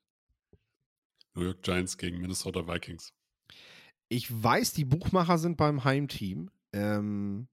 New 1.35 1.45
York 1.45 1.63
Giants 1.63 1.99
gegen 1.99 2.19
Minnesota 2.21 2.67
Vikings. 2.67 3.13
Ich 4.09 4.31
weiß, 4.31 4.73
die 4.73 4.85
Buchmacher 4.85 5.39
sind 5.39 5.57
beim 5.57 5.85
Heimteam. 5.85 6.51
Ähm, 6.73 7.49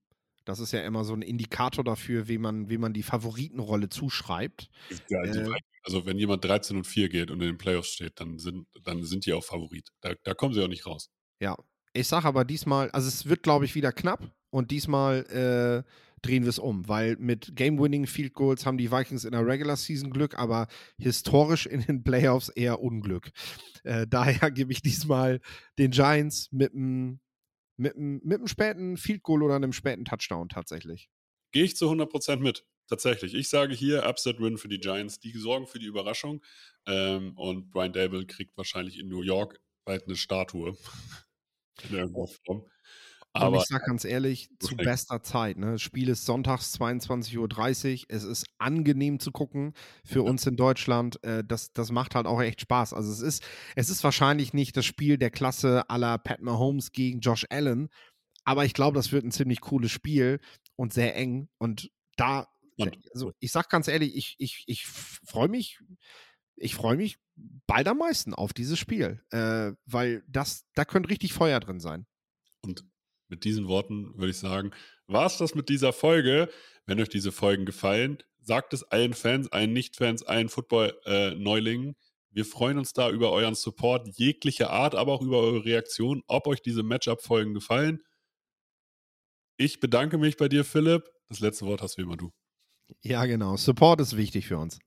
das 0.46 0.60
ist 0.60 0.72
ja 0.72 0.82
immer 0.82 1.04
so 1.04 1.14
ein 1.14 1.22
Indikator 1.22 1.84
dafür, 1.84 2.28
wie 2.28 2.38
man, 2.38 2.70
wie 2.70 2.78
man 2.78 2.94
die 2.94 3.04
Favoritenrolle 3.04 3.90
zuschreibt. 3.90 4.70
Ja, 5.10 5.24
äh, 5.24 5.50
also 5.84 6.06
wenn 6.06 6.18
jemand 6.18 6.44
13 6.46 6.78
und 6.78 6.86
4 6.86 7.10
geht 7.10 7.32
und 7.32 7.42
in 7.42 7.48
den 7.48 7.58
Playoffs 7.58 7.90
steht, 7.90 8.20
dann 8.20 8.38
sind, 8.38 8.68
dann 8.84 9.04
sind 9.04 9.26
die 9.26 9.34
auch 9.34 9.44
Favorit. 9.44 9.90
Da, 10.02 10.14
da 10.24 10.34
kommen 10.34 10.54
sie 10.54 10.64
auch 10.64 10.68
nicht 10.68 10.86
raus. 10.86 11.10
Ja, 11.40 11.58
ich 11.94 12.08
sage 12.08 12.28
aber 12.28 12.46
diesmal, 12.46 12.90
also 12.92 13.08
es 13.08 13.28
wird, 13.28 13.44
glaube 13.44 13.66
ich, 13.66 13.76
wieder 13.76 13.92
knapp 13.92 14.32
und 14.50 14.72
diesmal 14.72 15.26
äh, 15.28 15.90
drehen 16.22 16.44
wir 16.44 16.50
es 16.50 16.60
um, 16.60 16.88
weil 16.88 17.16
mit 17.18 17.56
Game-Winning 17.56 18.08
Field 18.08 18.34
Goals 18.34 18.66
haben 18.66 18.78
die 18.78 18.92
Vikings 18.92 19.26
in 19.26 19.32
der 19.32 19.46
Regular 19.46 19.78
Season 19.78 20.10
Glück, 20.10 20.38
aber 20.38 20.68
historisch 20.98 21.66
in 21.66 21.82
den 21.82 22.04
Playoffs 22.04 22.50
eher 22.50 22.82
Unglück. 22.82 23.32
Äh, 23.84 24.08
daher 24.08 24.52
gebe 24.52 24.72
ich 24.72 24.82
diesmal 24.82 25.40
den 25.78 25.92
Giants 25.92 26.50
mit 26.52 26.74
einem 26.74 27.20
mit 27.78 27.98
mit 27.98 28.40
einem 28.40 28.48
späten 28.48 28.98
Field 28.98 29.24
Goal 29.24 29.44
oder 29.44 29.56
einem 29.56 29.74
späten 29.74 30.06
Touchdown 30.06 30.50
tatsächlich. 30.50 31.10
Gehe 31.52 31.64
ich 31.64 31.76
zu 31.76 31.90
100% 31.90 32.38
mit. 32.38 32.66
Tatsächlich. 32.88 33.34
Ich 33.34 33.50
sage 33.50 33.74
hier 33.74 34.08
Upset 34.08 34.40
Win 34.40 34.58
für 34.58 34.68
die 34.68 34.80
Giants. 34.80 35.20
Die 35.20 35.32
sorgen 35.32 35.66
für 35.66 35.80
die 35.80 35.88
Überraschung. 35.88 36.44
Ähm, 36.86 37.36
und 37.36 37.72
Brian 37.72 37.94
Dable 37.94 38.28
kriegt 38.28 38.56
wahrscheinlich 38.58 39.00
in 39.00 39.08
New 39.08 39.22
York 39.22 39.60
bald 39.86 40.06
eine 40.06 40.16
Statue. 40.16 40.78
in 41.90 41.96
irgendeiner 41.96 42.28
Form. 42.46 42.70
Aber 43.36 43.58
und 43.58 43.64
ich 43.64 43.68
sag 43.68 43.86
ganz 43.86 44.06
ehrlich, 44.06 44.50
zu 44.60 44.78
bester 44.78 45.22
Zeit. 45.22 45.58
Ne? 45.58 45.74
Das 45.74 45.82
Spiel 45.82 46.08
ist 46.08 46.26
sonntags 46.26 46.74
22.30 46.80 47.38
Uhr. 47.38 48.06
Es 48.08 48.24
ist 48.24 48.46
angenehm 48.60 49.20
zu 49.20 49.34
gucken 49.34 49.74
für 50.06 50.24
ja. 50.24 50.30
uns 50.30 50.48
in 50.48 50.56
Deutschland. 50.56 51.22
Äh, 51.24 51.44
das, 51.44 51.74
das 51.74 51.92
macht 51.92 52.16
halt 52.16 52.28
auch 52.28 52.42
echt 52.42 52.62
Spaß. 52.62 52.94
Also 52.94 53.12
es 53.12 53.20
ist, 53.20 53.44
es 53.76 53.90
ist 53.90 54.06
wahrscheinlich 54.06 54.54
nicht 54.54 54.78
das 54.78 54.86
Spiel 54.86 55.18
der 55.18 55.32
Klasse 55.32 55.90
aller 55.90 56.18
Pat 56.18 56.42
Mahomes 56.42 56.94
gegen 56.94 57.20
Josh 57.20 57.46
Allen. 57.50 57.90
Aber 58.46 58.64
ich 58.64 58.74
glaube, 58.74 58.96
das 58.96 59.12
wird 59.12 59.26
ein 59.26 59.32
ziemlich 59.32 59.60
cooles 59.60 59.92
Spiel 59.92 60.40
und 60.78 60.94
sehr 60.94 61.16
eng. 61.18 61.50
Und 61.58 61.92
da, 62.16 62.48
also 63.14 63.34
ich 63.40 63.52
sag 63.52 63.70
ganz 63.70 63.90
ehrlich, 63.90 64.16
ich, 64.16 64.36
ich, 64.38 64.64
ich 64.68 64.86
freue 64.86 65.50
mich, 65.50 65.80
ich 66.56 66.74
freue 66.74 66.96
mich 66.96 67.18
bald 67.68 67.90
am 67.90 67.98
meisten 67.98 68.34
auf 68.34 68.54
dieses 68.54 68.80
Spiel. 68.80 69.22
Äh, 69.32 69.74
weil 69.86 70.24
das, 70.30 70.64
da 70.74 70.86
könnte 70.86 71.10
richtig 71.10 71.34
Feuer 71.34 71.60
drin 71.60 71.82
sein. 71.82 72.06
Und 72.62 72.86
mit 73.28 73.44
diesen 73.44 73.68
Worten 73.68 74.18
würde 74.18 74.32
ich 74.32 74.38
sagen, 74.38 74.72
war 75.08 75.26
es 75.26 75.38
das 75.38 75.56
mit 75.56 75.70
dieser 75.70 75.94
Folge. 75.94 76.50
Wenn 76.86 77.00
euch 77.02 77.10
diese 77.10 77.32
Folgen 77.32 77.66
gefallen, 77.66 78.20
sagt 78.42 78.74
es 78.74 78.84
allen 78.84 79.14
Fans, 79.14 79.52
allen 79.52 79.74
Nicht-Fans, 79.74 80.24
allen 80.24 80.50
Football-Neulingen. 80.50 81.96
Wir 82.30 82.46
freuen 82.46 82.78
uns 82.78 82.94
da 82.94 83.10
über 83.10 83.32
euren 83.32 83.56
Support 83.56 84.10
jeglicher 84.18 84.70
Art, 84.70 84.94
aber 84.94 85.14
auch 85.14 85.22
über 85.22 85.40
eure 85.40 85.66
Reaktion, 85.66 86.22
ob 86.28 86.48
euch 86.48 86.62
diese 86.62 86.84
Matchup-Folgen 86.84 87.54
gefallen. 87.54 88.04
Ich 89.58 89.80
bedanke 89.80 90.18
mich 90.18 90.38
bei 90.38 90.50
dir, 90.50 90.66
Philipp. 90.66 91.10
Das 91.30 91.40
letzte 91.40 91.66
Wort 91.66 91.82
hast 91.82 91.98
wie 91.98 92.04
immer 92.04 92.18
du. 92.18 92.32
Ja, 93.02 93.26
genau. 93.26 93.56
Support 93.56 94.02
ist 94.02 94.18
wichtig 94.18 94.48
für 94.48 94.58
uns. 94.58 94.80